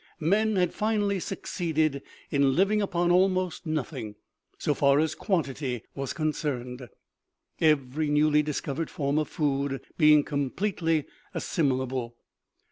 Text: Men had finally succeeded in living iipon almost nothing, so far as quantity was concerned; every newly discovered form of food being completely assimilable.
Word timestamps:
Men 0.19 0.55
had 0.55 0.73
finally 0.73 1.19
succeeded 1.19 2.01
in 2.31 2.55
living 2.55 2.79
iipon 2.79 3.11
almost 3.11 3.67
nothing, 3.67 4.15
so 4.57 4.73
far 4.73 4.97
as 4.97 5.13
quantity 5.13 5.83
was 5.93 6.11
concerned; 6.11 6.89
every 7.59 8.09
newly 8.09 8.41
discovered 8.41 8.89
form 8.89 9.19
of 9.19 9.27
food 9.27 9.79
being 9.99 10.23
completely 10.23 11.05
assimilable. 11.35 12.15